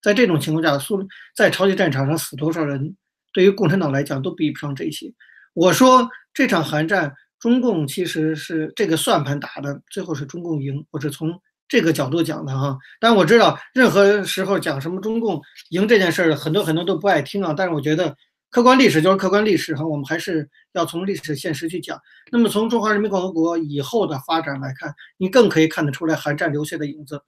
[0.00, 2.94] 在这种情况下，苏在朝鲜战场上死多少人，
[3.32, 5.12] 对于共产党来讲都比不上这些。
[5.54, 10.86] 我说这场韩战，中共其实是这个算盘打的，最后是中共赢。
[10.92, 11.40] 我是从。
[11.68, 17.52] 这个角度讲的哈，但我知道任何时候讲什么中共赢这件事儿，很多很多都不爱听啊。
[17.54, 18.16] 但是我觉得
[18.48, 22.00] 客观历史就是客观历史哈，我们还是要从历史现实去讲。
[22.32, 27.22] 那么从中华人民共和国以后的发展来看，你更可以看得出来韩战留下的影子。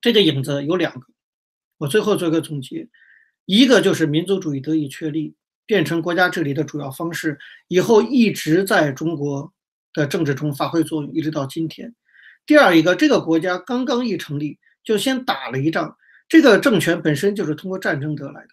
[0.00, 1.06] 这个影子有两个，
[1.78, 2.88] 我最后做一个总结：
[3.46, 5.34] 一个就是民族主义得以确立，
[5.66, 7.36] 变成国家治理的主要方式，
[7.66, 9.52] 以后一直在中国
[9.92, 11.92] 的政治中发挥作用，一直到今天。
[12.46, 15.96] 第二一个，这个国家刚刚一成立，就先打了一仗，
[16.28, 18.48] 这个政权本身就是通过战争得来的，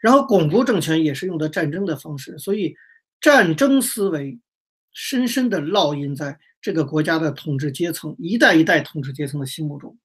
[0.00, 2.74] 然后巩固政权也是用的战争的方式，所以
[3.20, 4.38] 战争思维
[4.92, 9.96] 深深的烙印在这个国家的统治阶层一代一代统治阶层的心目中，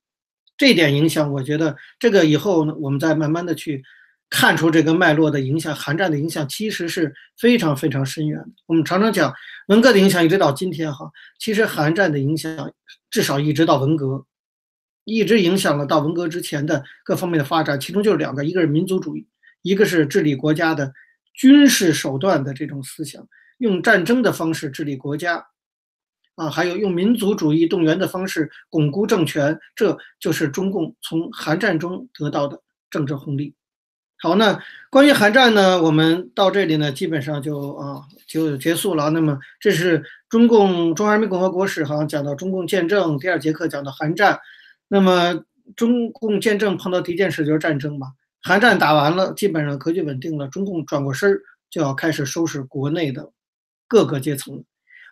[0.57, 3.83] 这点影响，我觉得这个以后呢，我们再慢慢的去。
[4.31, 8.49] 看出这个脉络的影响，韩战的影响其实是非常非常深远的。
[8.67, 9.33] 我们常常讲
[9.69, 11.09] 文革的影响一直到今天哈，
[11.39, 12.71] 其实韩战的影响
[13.09, 14.25] 至少一直到文革，
[15.03, 17.79] 一直影响了到文革之前的各方面的发展。
[17.79, 19.27] 其中就是两个，一个是民族主义，
[19.61, 20.93] 一个是治理国家的
[21.33, 25.47] 军事手段的这种思想，用战争的方式治理国家，
[26.35, 33.55] 啊，还有用民族主义动员的方式巩固政权，这就是中共从韩战中得到的政治红利。
[34.21, 39.09] 好，那关于韩战呢，我们到这里呢，基本上就啊就结束了。
[39.11, 44.37] 那么这是中共中华人民共和国史哈讲到中共建政，第二节课讲到韩战。
[44.89, 45.41] 那么
[45.77, 48.07] 中共建政碰到第一件事就是战争嘛，
[48.41, 53.31] 韩战打完了，基本上格局稳定了，中共转过身儿就要开始收拾国内的
[53.87, 54.61] 各个阶层。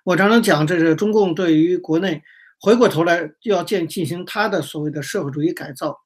[0.04, 2.22] 我常常讲，这是中共对于国内
[2.60, 5.98] 回过头来就要建进行他的所谓的社会主义改造。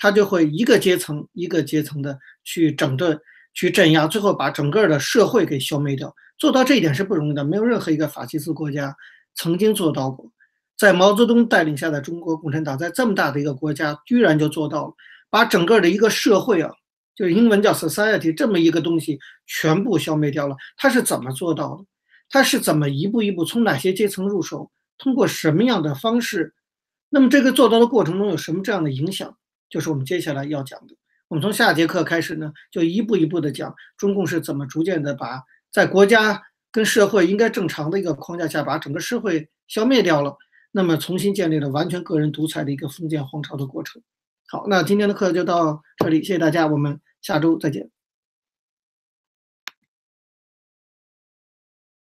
[0.00, 3.20] 他就会一个阶层一个阶层的去整顿、
[3.52, 6.12] 去镇压，最后把整个的社会给消灭掉。
[6.38, 8.96] 做到这一点是不容易的，没有任何一个法西斯国家
[9.34, 10.32] 曾经做到过。
[10.78, 14.94] 在毛泽东带领下的中国共产党，在这么大的一个国家，居然就做到了，
[15.28, 16.70] 把整个的一个社会啊，
[17.14, 20.56] 就是英文叫 society 这么一个东西全部消灭掉了。
[20.78, 21.84] 他是怎么做到的？
[22.30, 24.70] 他是怎么一步一步从哪些阶层入手？
[24.96, 26.54] 通过什么样的方式？
[27.10, 29.36] 那么这个做到的过程中有什么这样的影响？
[29.70, 30.94] 就是我们接下来要讲的。
[31.28, 35.40] 我们从下节课开始呢，就一步一步的讲中共是怎么逐渐的把
[35.70, 36.42] 在国家
[36.72, 40.36] 跟社会应该正常的一个框架下，把整个社会消灭掉了，
[40.72, 44.02] 那么重新建立了完全个人独裁的一个封建皇朝的过程。
[44.48, 47.88] 好，那今天的课就到这里，谢谢大家，我们下周再见。